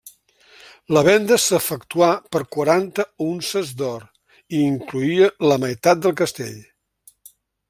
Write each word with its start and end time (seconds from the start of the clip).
La 0.95 1.01
venda 1.07 1.35
s'efectuà 1.43 2.07
per 2.37 2.41
quaranta 2.57 3.07
unces 3.27 3.75
d'or 3.83 4.09
i 4.57 4.65
incloïa 4.73 5.33
la 5.53 5.63
meitat 5.67 6.05
del 6.07 6.21
castell. 6.25 6.61